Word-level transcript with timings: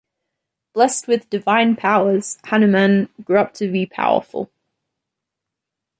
Blessed 0.73 1.07
with 1.07 1.29
divine 1.29 1.75
powers 1.75 2.39
Hanuman 2.45 3.09
grew 3.23 3.37
up 3.37 3.53
to 3.53 3.71
be 3.71 3.85
powerful. 3.85 4.49